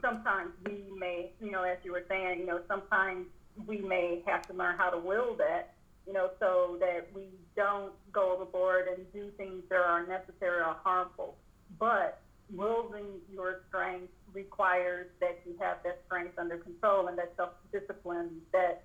sometimes 0.01 0.51
we 0.65 0.83
may, 0.97 1.31
you 1.39 1.51
know, 1.51 1.63
as 1.63 1.77
you 1.83 1.91
were 1.91 2.03
saying, 2.09 2.39
you 2.39 2.45
know, 2.45 2.59
sometimes 2.67 3.27
we 3.67 3.77
may 3.77 4.21
have 4.25 4.41
to 4.47 4.53
learn 4.53 4.77
how 4.77 4.89
to 4.89 4.97
will 4.97 5.35
that, 5.37 5.73
you 6.07 6.13
know, 6.13 6.31
so 6.39 6.77
that 6.79 7.07
we 7.13 7.27
don't 7.55 7.93
go 8.11 8.33
overboard 8.33 8.87
and 8.87 9.05
do 9.13 9.29
things 9.37 9.63
that 9.69 9.75
are 9.75 10.03
unnecessary 10.03 10.61
or 10.61 10.75
harmful. 10.83 11.35
But 11.79 12.19
wielding 12.53 13.19
your 13.31 13.61
strength 13.69 14.11
requires 14.33 15.07
that 15.19 15.39
you 15.45 15.55
have 15.59 15.77
that 15.83 16.01
strength 16.07 16.37
under 16.37 16.57
control 16.57 17.07
and 17.07 17.17
that 17.17 17.33
self-discipline, 17.37 18.41
that, 18.51 18.83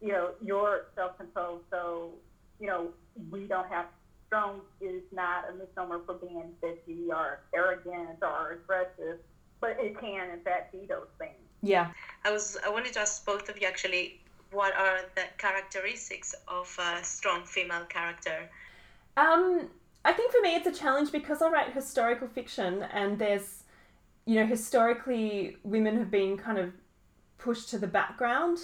you 0.00 0.08
know, 0.08 0.30
your 0.42 0.86
self-control. 0.94 1.60
So, 1.70 2.10
you 2.60 2.66
know, 2.66 2.88
we 3.30 3.44
don't 3.44 3.68
have 3.68 3.86
strong 4.26 4.60
is 4.80 5.02
not 5.12 5.44
a 5.50 5.54
misnomer 5.54 6.00
for 6.06 6.14
being 6.14 6.50
bitchy 6.62 7.08
or 7.08 7.40
arrogant 7.52 8.18
or 8.22 8.52
aggressive 8.52 9.18
but 9.64 9.78
it 9.80 9.98
can 9.98 10.28
in 10.30 10.40
fact 10.40 10.72
be 10.72 10.84
those 10.86 11.08
things. 11.18 11.32
Yeah. 11.62 11.88
I 11.88 12.22
was 12.34 12.56
I 12.66 12.68
wanted 12.68 12.92
to 12.94 13.00
ask 13.00 13.24
both 13.24 13.48
of 13.48 13.60
you 13.60 13.66
actually 13.66 14.20
what 14.50 14.74
are 14.76 14.98
the 15.14 15.22
characteristics 15.38 16.34
of 16.48 16.68
a 16.78 17.02
strong 17.02 17.44
female 17.44 17.84
character? 17.88 18.50
Um, 19.16 19.68
I 20.04 20.12
think 20.12 20.32
for 20.32 20.40
me 20.42 20.54
it's 20.56 20.66
a 20.66 20.72
challenge 20.72 21.10
because 21.12 21.42
I 21.42 21.48
write 21.48 21.72
historical 21.72 22.28
fiction 22.28 22.82
and 22.92 23.18
there's, 23.18 23.64
you 24.26 24.36
know, 24.36 24.46
historically 24.46 25.56
women 25.62 25.96
have 25.96 26.10
been 26.10 26.36
kind 26.36 26.58
of 26.58 26.72
pushed 27.38 27.70
to 27.70 27.78
the 27.78 27.86
background. 27.86 28.58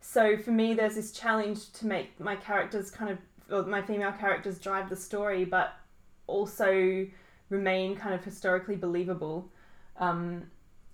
So 0.00 0.36
for 0.36 0.50
me, 0.50 0.74
there's 0.74 0.96
this 0.96 1.12
challenge 1.12 1.72
to 1.72 1.86
make 1.86 2.18
my 2.20 2.36
characters 2.36 2.90
kind 2.90 3.10
of, 3.10 3.18
or 3.50 3.62
my 3.68 3.80
female 3.82 4.12
characters 4.12 4.58
drive 4.58 4.88
the 4.90 4.96
story, 4.96 5.44
but 5.44 5.72
also 6.26 7.06
remain 7.48 7.96
kind 7.96 8.14
of 8.14 8.22
historically 8.24 8.76
believable. 8.76 9.50
Um, 9.98 10.44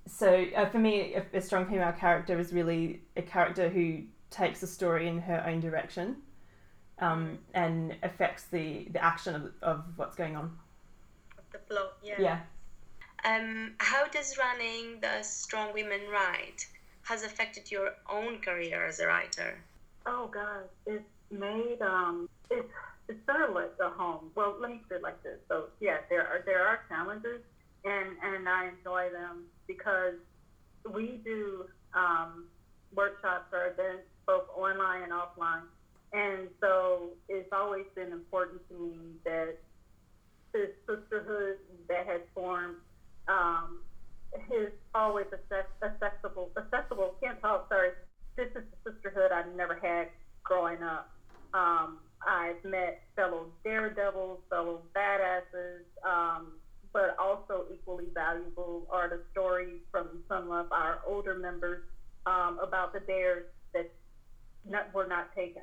so 0.07 0.47
uh, 0.57 0.69
for 0.69 0.79
me, 0.79 1.15
a, 1.15 1.25
a 1.37 1.41
strong 1.41 1.67
female 1.67 1.93
character 1.93 2.39
is 2.39 2.53
really 2.53 3.03
a 3.17 3.23
character 3.23 3.69
who 3.69 4.03
takes 4.31 4.61
the 4.61 4.67
story 4.67 5.09
in 5.09 5.19
her 5.21 5.45
own 5.47 5.61
direction 5.61 6.17
um, 7.01 7.39
and 7.55 7.97
affects 8.03 8.45
the, 8.45 8.87
the 8.93 9.03
action 9.03 9.35
of, 9.35 9.53
of 9.63 9.85
what's 9.97 10.17
going 10.17 10.37
on. 10.37 10.57
The 11.53 11.59
plot, 11.59 11.95
yeah. 12.03 12.21
Yeah. 12.21 12.41
Um, 13.25 13.73
how 13.79 14.07
does 14.09 14.39
running 14.39 15.01
the 15.01 15.23
Strong 15.23 15.75
Women 15.75 16.01
Write 16.11 16.67
has 17.03 17.25
affected 17.25 17.71
your 17.71 17.91
own 18.09 18.39
career 18.39 18.87
as 18.87 19.01
a 19.01 19.07
writer? 19.07 19.59
Oh 20.07 20.31
God, 20.33 20.65
it's 20.87 21.05
made 21.31 21.79
um 21.83 22.29
it's 22.51 22.73
it's 23.09 23.19
sort 23.27 23.49
of 23.49 23.55
like 23.55 23.73
a 23.81 23.91
home. 23.91 24.31
Well, 24.35 24.57
let 24.59 24.71
me 24.71 24.81
put 24.89 24.99
it 24.99 25.03
like 25.03 25.23
this. 25.23 25.39
So 25.49 25.67
yeah, 25.81 25.99
there 26.09 26.27
are 26.27 26.43
there 26.47 26.67
are 26.67 26.81
challenges 26.89 27.43
and 27.85 28.17
and 28.23 28.49
I 28.49 28.69
enjoy 28.69 29.11
them 29.11 29.45
because 29.71 30.15
we 30.93 31.21
do 31.25 31.67
um, 31.95 32.47
workshops 32.95 33.47
or 33.53 33.67
events 33.67 34.09
both 34.27 34.45
online 34.57 35.03
and 35.05 35.13
offline, 35.13 35.63
and 36.13 36.49
so 36.61 37.11
it's 37.29 37.49
always 37.53 37.85
been 37.95 38.13
important 38.13 38.61
to 38.69 38.75
me 38.75 38.97
that 39.25 39.55
this 40.53 40.71
sisterhood 40.89 41.57
that 41.89 42.07
has 42.07 42.21
formed 42.35 42.77
um, 43.29 43.79
is 44.51 44.73
always 44.95 45.27
access- 45.33 45.71
accessible. 45.83 46.51
Accessible. 46.57 47.15
Can't 47.23 47.41
talk. 47.41 47.69
Sorry. 47.69 47.91
This 48.37 48.49
is 48.57 48.63
the 48.85 48.93
sisterhood 48.93 49.31
I 49.33 49.45
never 49.57 49.79
had 49.81 50.09
growing 50.43 50.83
up. 50.83 51.11
Um, 51.55 51.99
I've 52.27 52.63
met 52.65 53.03
fellow 53.17 53.47
daredevils, 53.65 54.41
fellow 54.49 54.83
badasses, 54.95 55.87
um, 56.05 56.53
but 56.93 57.17
also 57.19 57.67
equally 57.73 58.07
valuable 58.13 58.87
are 58.91 59.09
the 59.09 59.21
stories 59.33 59.81
from 59.91 60.09
some 60.29 60.51
of 60.51 60.73
our 60.73 61.01
older 61.07 61.35
members 61.35 61.83
um, 62.27 62.59
about 62.63 62.93
the 62.93 63.01
dares 63.01 63.45
that 63.73 63.91
not, 64.69 64.93
were 64.95 65.07
not 65.07 65.35
taken. 65.35 65.63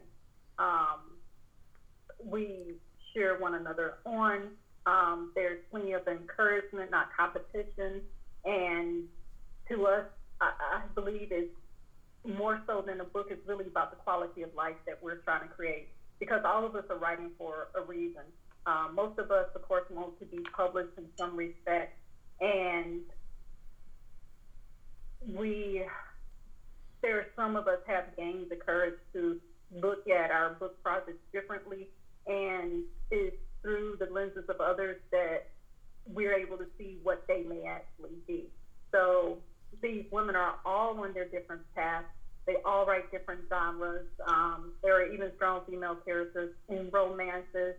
Um, 0.57 1.17
we 2.23 2.75
cheer 3.13 3.39
one 3.39 3.55
another 3.55 3.95
on. 4.05 4.49
Um, 4.85 5.31
there's 5.35 5.59
plenty 5.69 5.93
of 5.93 6.07
encouragement, 6.07 6.91
not 6.91 7.09
competition. 7.15 8.01
And 8.45 9.03
to 9.69 9.85
us, 9.85 10.05
I, 10.39 10.51
I 10.75 10.81
believe 10.95 11.27
it's 11.31 11.53
more 12.25 12.61
so 12.65 12.83
than 12.85 13.01
a 13.01 13.03
book. 13.03 13.27
It's 13.29 13.45
really 13.47 13.67
about 13.67 13.91
the 13.91 13.97
quality 13.97 14.43
of 14.43 14.53
life 14.55 14.75
that 14.85 15.01
we're 15.01 15.17
trying 15.17 15.47
to 15.47 15.53
create 15.53 15.89
because 16.19 16.41
all 16.45 16.65
of 16.65 16.75
us 16.75 16.83
are 16.89 16.97
writing 16.97 17.31
for 17.37 17.67
a 17.75 17.81
reason. 17.81 18.23
Um, 18.67 18.95
most 18.95 19.17
of 19.17 19.31
us, 19.31 19.47
of 19.55 19.61
course, 19.61 19.85
want 19.89 20.19
to 20.19 20.25
be 20.25 20.39
published 20.55 20.97
in 20.97 21.05
some 21.17 21.37
respect, 21.37 21.97
and 22.41 22.99
we 25.33 25.85
there 27.01 27.19
are 27.19 27.27
some 27.35 27.55
of 27.55 27.67
us 27.67 27.79
have 27.87 28.15
gained 28.17 28.47
the 28.49 28.57
courage 28.57 28.99
to 29.13 29.39
look 29.73 30.07
at 30.09 30.31
our 30.31 30.55
book 30.55 30.83
projects 30.83 31.23
differently, 31.31 31.87
and 32.27 32.83
it's 33.09 33.37
through 33.61 33.95
the 33.99 34.07
lenses 34.11 34.43
of 34.49 34.59
others 34.59 34.97
that 35.11 35.47
we're 36.05 36.33
able 36.33 36.57
to 36.57 36.65
see 36.77 36.97
what 37.03 37.23
they 37.27 37.43
may 37.43 37.63
actually 37.63 38.17
be. 38.27 38.47
So 38.91 39.37
these 39.81 40.03
women 40.11 40.35
are 40.35 40.55
all 40.65 40.99
on 40.99 41.13
their 41.13 41.27
different 41.27 41.61
paths. 41.73 42.07
They 42.45 42.55
all 42.65 42.85
write 42.85 43.11
different 43.11 43.41
genres. 43.47 44.07
Um, 44.25 44.73
there 44.83 45.01
are 45.01 45.05
even 45.13 45.31
strong 45.37 45.61
female 45.69 45.95
characters 45.95 46.53
in 46.67 46.89
romances. 46.91 47.75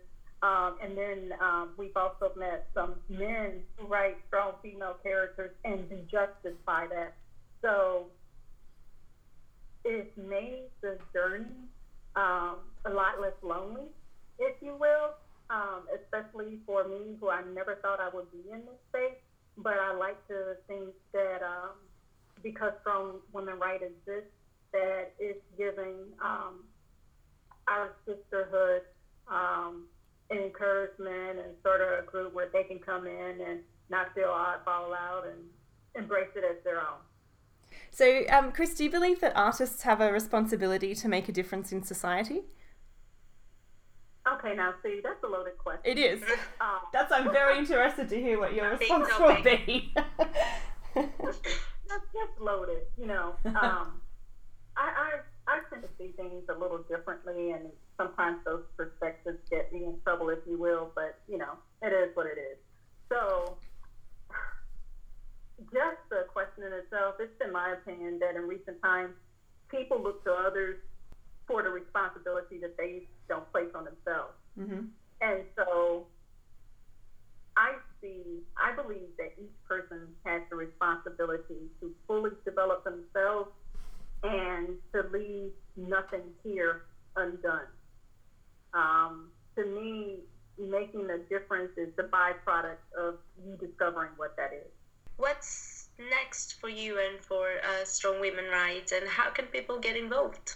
And 0.88 0.96
then 0.96 1.38
um, 1.38 1.70
we've 1.76 1.96
also 1.96 2.32
met 2.34 2.66
some 2.74 2.94
men 3.10 3.60
who 3.76 3.86
write 3.86 4.16
strong 4.26 4.52
female 4.62 4.96
characters 5.02 5.50
and 5.64 5.88
do 5.90 5.96
justice 6.10 6.56
by 6.64 6.86
that. 6.90 7.14
So 7.60 8.06
it 9.84 10.16
made 10.16 10.68
the 10.80 10.96
journey 11.12 11.68
um, 12.16 12.56
a 12.86 12.90
lot 12.90 13.20
less 13.20 13.34
lonely, 13.42 13.88
if 14.38 14.54
you 14.62 14.76
will, 14.80 15.10
um, 15.50 15.82
especially 15.94 16.58
for 16.64 16.88
me, 16.88 17.16
who 17.20 17.28
I 17.28 17.42
never 17.54 17.76
thought 17.82 18.00
I 18.00 18.08
would 18.14 18.32
be 18.32 18.50
in 18.50 18.60
this 18.60 18.80
space. 18.88 19.18
But 19.58 19.74
I 19.74 19.94
like 19.94 20.26
to 20.28 20.56
think 20.68 20.94
that 21.12 21.42
um, 21.42 21.76
because 22.42 22.72
Strong 22.80 23.16
Women 23.34 23.58
Write 23.58 23.82
exists, 23.82 24.32
that 24.72 25.12
it's 25.18 25.44
giving 25.58 25.96
um, 26.24 26.64
our 27.66 27.90
sisterhood 28.06 28.82
um, 29.30 29.84
encouragement 30.30 31.38
and 31.40 31.56
sort 31.62 31.80
of 31.80 31.87
a 31.98 32.02
group 32.02 32.34
where 32.34 32.48
they 32.52 32.64
can 32.64 32.78
come 32.78 33.06
in 33.06 33.40
and 33.40 33.60
not 33.90 34.14
feel 34.14 34.28
oddball 34.28 34.94
out 34.94 35.24
and 35.26 35.38
embrace 35.94 36.28
it 36.36 36.44
as 36.44 36.62
their 36.64 36.78
own. 36.78 36.98
So, 37.90 38.22
um, 38.30 38.52
Chris, 38.52 38.74
do 38.74 38.84
you 38.84 38.90
believe 38.90 39.20
that 39.20 39.32
artists 39.36 39.82
have 39.82 40.00
a 40.00 40.12
responsibility 40.12 40.94
to 40.94 41.08
make 41.08 41.28
a 41.28 41.32
difference 41.32 41.72
in 41.72 41.82
society? 41.82 42.42
Okay, 44.34 44.54
now 44.54 44.74
see, 44.82 45.00
that's 45.02 45.22
a 45.24 45.26
loaded 45.26 45.56
question. 45.58 45.82
It 45.84 45.98
is. 45.98 46.22
Um, 46.60 46.80
That's. 46.92 47.12
I'm 47.12 47.30
very 47.30 47.58
interested 47.58 48.08
to 48.08 48.16
hear 48.16 48.40
what 48.40 48.52
your 48.52 48.70
response 48.78 49.08
so, 49.16 49.28
will 49.28 49.42
be. 49.42 49.94
that's 50.94 52.08
just 52.12 52.40
loaded, 52.40 52.82
you 52.98 53.06
know. 53.06 53.36
Um, 53.44 54.00
I, 54.76 54.88
I 54.88 55.10
I 55.46 55.60
tend 55.70 55.82
to 55.82 55.88
see 55.96 56.12
things 56.16 56.42
a 56.48 56.58
little 56.58 56.78
differently, 56.78 57.52
and 57.52 57.70
sometimes 57.98 58.38
those 58.46 58.60
perspectives 58.76 59.38
get 59.50 59.70
me 59.72 59.86
in 59.86 59.96
trouble, 60.04 60.30
if 60.30 60.40
you 60.44 60.58
will. 60.58 60.90
But 60.94 61.14
you 61.26 61.38
know, 61.38 61.58
it 61.82 61.92
is 61.92 62.10
what 62.14 62.26
it 62.26 62.38
is. 62.38 62.58
So, 63.12 63.56
just 65.72 65.98
the 66.10 66.24
question 66.28 66.64
in 66.64 66.72
itself, 66.72 67.16
it's 67.18 67.32
been 67.38 67.52
my 67.52 67.72
opinion 67.72 68.18
that 68.20 68.36
in 68.36 68.42
recent 68.46 68.78
times, 68.82 69.14
people 69.70 70.02
look 70.02 70.22
to 70.24 70.32
others 70.32 70.76
for 71.46 71.62
the 71.62 71.70
responsibility 71.70 72.58
that 72.60 72.72
they 72.78 73.02
don't 73.28 73.44
place 73.52 73.68
on 73.74 73.84
themselves. 73.84 74.34
hmm 74.56 74.82
And 75.20 75.44
so 75.56 76.04
I 77.56 77.76
see, 78.00 78.42
I 78.56 78.72
believe 78.72 79.10
that 79.18 79.30
each 79.36 79.52
person 79.68 80.14
has 80.24 80.42
the 80.50 80.56
responsibility 80.56 81.70
to 81.80 81.90
fully 82.06 82.30
develop 82.44 82.80
themselves 82.84 83.50
and 84.22 84.76
to 84.94 85.02
leave 85.12 85.52
nothing 85.76 86.32
here 86.44 86.80
undone. 87.16 87.66
Um, 88.74 89.30
to 89.56 89.64
me, 89.64 90.16
making 90.58 91.08
a 91.10 91.18
difference 91.18 91.72
is 91.76 91.88
the 91.96 92.04
byproduct 92.04 92.84
of 92.98 93.16
you 93.44 93.56
discovering 93.56 94.10
what 94.16 94.36
that 94.36 94.52
is. 94.52 94.70
What's 95.16 95.88
next 96.10 96.60
for 96.60 96.68
you 96.68 96.98
and 96.98 97.24
for 97.24 97.46
uh, 97.64 97.84
Strong 97.84 98.20
Women 98.20 98.46
Writes, 98.50 98.92
and 98.92 99.08
how 99.08 99.30
can 99.30 99.46
people 99.46 99.78
get 99.78 99.96
involved? 99.96 100.54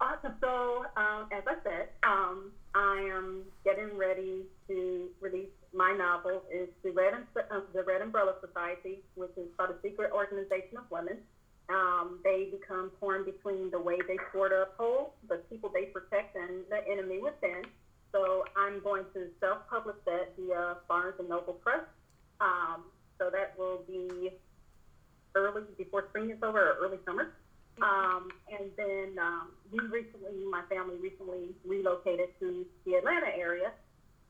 Awesome. 0.00 0.34
So, 0.40 0.84
um, 0.96 1.28
as 1.30 1.44
I 1.46 1.54
said, 1.62 1.88
um, 2.02 2.50
I 2.74 3.08
am 3.14 3.42
getting 3.64 3.96
ready 3.96 4.42
to 4.68 5.08
release 5.20 5.54
my 5.72 5.92
novel. 5.92 6.42
It's 6.50 6.72
the 6.82 6.90
Red, 6.90 7.14
uh, 7.36 7.60
the 7.72 7.84
Red 7.84 8.02
Umbrella 8.02 8.34
Society, 8.44 8.98
which 9.14 9.30
is 9.36 9.46
called 9.56 9.70
a 9.70 9.76
secret 9.80 10.10
organization 10.12 10.76
of 10.76 10.90
women. 10.90 11.18
Um, 11.72 12.18
they 12.22 12.48
become 12.50 12.90
torn 13.00 13.24
between 13.24 13.70
the 13.70 13.80
way 13.80 13.96
they 14.06 14.18
swore 14.30 14.48
to 14.50 14.62
uphold, 14.62 15.12
the 15.28 15.36
people 15.48 15.70
they 15.72 15.86
protect, 15.86 16.36
and 16.36 16.64
the 16.68 16.80
enemy 16.90 17.18
within. 17.18 17.62
So 18.12 18.44
I'm 18.56 18.82
going 18.82 19.04
to 19.14 19.28
self-publish 19.40 19.96
that 20.04 20.34
via 20.36 20.76
Barnes 20.86 21.14
and 21.18 21.28
Noble 21.28 21.54
Press. 21.54 21.80
Um, 22.40 22.84
so 23.18 23.30
that 23.30 23.58
will 23.58 23.80
be 23.86 24.32
early 25.34 25.62
before 25.78 26.08
spring 26.10 26.30
is 26.30 26.42
over, 26.42 26.60
or 26.60 26.76
early 26.84 26.98
summer. 27.06 27.32
Um, 27.80 28.28
and 28.52 28.70
then 28.76 29.16
um, 29.18 29.52
we 29.70 29.80
recently, 29.80 30.44
my 30.50 30.62
family 30.68 30.96
recently 31.00 31.54
relocated 31.64 32.28
to 32.40 32.66
the 32.84 32.94
Atlanta 32.96 33.28
area. 33.34 33.72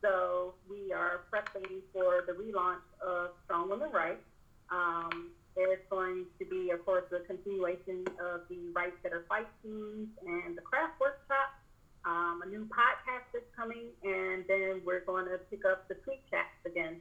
So 0.00 0.54
we 0.70 0.92
are 0.92 1.22
prepping 1.32 1.80
for 1.92 2.22
the 2.26 2.32
relaunch 2.32 2.86
of 3.04 3.30
Strong 3.44 3.70
Women 3.70 3.90
Writes. 3.92 4.22
Um, 4.70 5.30
there's 5.54 5.82
going 5.90 6.26
to 6.38 6.44
be, 6.44 6.70
of 6.70 6.84
course, 6.84 7.04
a 7.12 7.20
continuation 7.26 8.04
of 8.20 8.42
the 8.48 8.70
Rights 8.74 8.96
That 9.02 9.12
Are 9.12 9.24
Fight 9.28 9.48
teams 9.62 10.08
and 10.26 10.56
the 10.56 10.62
craft 10.62 11.00
workshop. 11.00 11.58
Um, 12.04 12.42
a 12.44 12.48
new 12.48 12.66
podcast 12.66 13.30
is 13.34 13.46
coming, 13.54 13.94
and 14.02 14.44
then 14.48 14.82
we're 14.84 15.04
going 15.04 15.26
to 15.26 15.38
pick 15.50 15.64
up 15.64 15.86
the 15.88 15.94
tweet 15.94 16.22
chats 16.30 16.58
again. 16.66 16.96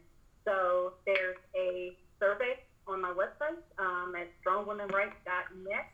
So 0.45 0.93
there's 1.05 1.37
a 1.55 1.97
survey 2.19 2.59
on 2.87 3.01
my 3.01 3.13
website 3.13 3.61
um, 3.79 4.13
at 4.15 4.29
strongwomenwrites.net 4.43 5.89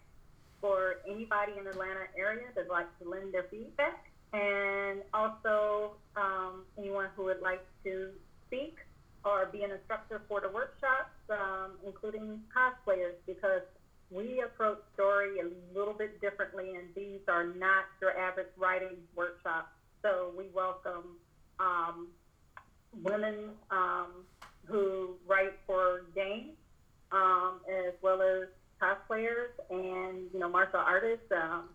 for 0.60 0.96
anybody 1.08 1.54
in 1.58 1.66
the 1.66 1.70
Atlanta 1.72 2.08
area 2.18 2.48
that'd 2.56 2.70
like 2.70 2.88
to 3.00 3.10
lend 3.10 3.34
their 3.34 3.46
feedback, 3.52 4.10
and 4.34 5.02
also 5.14 5.94
um, 6.16 6.66
anyone 6.78 7.08
who 7.16 7.26
would 7.26 7.42
like 7.42 7.64
to 7.84 8.10
speak 8.48 8.78
or 9.24 9.46
be 9.46 9.64
an 9.64 9.72
instructor 9.72 10.22
for 10.28 10.42
the 10.42 10.50
workshops, 10.50 11.12
um, 11.30 11.72
including 11.86 12.42
cosplayers, 12.56 13.16
because 13.26 13.62
we 14.10 14.42
approach 14.42 14.80
story 14.94 15.40
a 15.40 15.78
little 15.78 15.94
bit 15.94 16.22
differently, 16.22 16.76
and 16.76 16.88
these 16.96 17.20
are 17.28 17.46
not 17.46 17.86
your 18.02 18.18
average 18.18 18.48
writing 18.58 18.98
workshops. 19.16 19.70
So 20.02 20.32
we 20.38 20.46
welcome 20.54 21.18
um, 21.60 22.08
women 23.04 23.50
um, 23.72 24.26
who 24.66 25.16
write 25.28 25.54
for 25.66 26.06
games, 26.16 26.52
um, 27.12 27.60
as 27.70 27.94
well 28.02 28.22
as 28.22 28.48
cosplayers 28.82 29.50
and 29.70 30.30
you 30.34 30.40
know 30.40 30.50
martial 30.50 30.80
artists. 30.80 31.26
Um, 31.32 31.70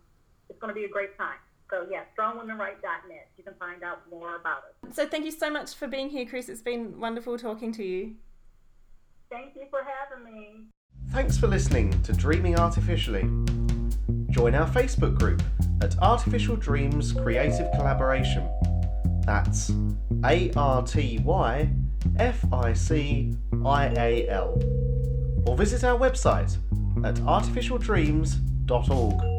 it's 0.48 0.58
going 0.60 0.72
to 0.72 0.78
be 0.78 0.84
a 0.84 0.88
great 0.88 1.16
time. 1.16 1.38
So 1.70 1.86
yeah, 1.90 2.02
strongwomenwrite.net. 2.16 3.28
You 3.38 3.44
can 3.44 3.54
find 3.58 3.82
out 3.82 4.02
more 4.10 4.36
about 4.36 4.64
it. 4.68 4.94
So 4.94 5.06
thank 5.06 5.24
you 5.24 5.30
so 5.30 5.50
much 5.50 5.74
for 5.74 5.88
being 5.88 6.10
here, 6.10 6.26
Chris. 6.26 6.48
It's 6.48 6.62
been 6.62 7.00
wonderful 7.00 7.38
talking 7.38 7.72
to 7.72 7.82
you. 7.82 8.16
Thank 9.32 9.56
you 9.56 9.64
for 9.70 9.80
having 9.82 10.24
me. 10.30 10.66
Thanks 11.08 11.38
for 11.38 11.46
listening 11.46 11.90
to 12.02 12.12
Dreaming 12.12 12.56
Artyficially. 12.56 13.22
Join 14.30 14.54
our 14.54 14.68
Facebook 14.68 15.18
group 15.18 15.42
at 15.80 15.98
Artyficial 16.00 16.54
Dreams 16.54 17.14
Creative 17.14 17.72
Collaboration. 17.72 18.46
That's 19.24 19.72
A 20.26 20.52
R 20.54 20.82
T 20.82 21.18
Y 21.24 21.70
F 22.18 22.44
I 22.52 22.74
C 22.74 23.32
I 23.64 23.86
A 23.96 24.28
L. 24.28 24.60
Or 25.46 25.56
visit 25.56 25.82
our 25.82 25.98
website 25.98 26.54
at 27.02 27.14
artyficialdreams.org. 27.14 29.31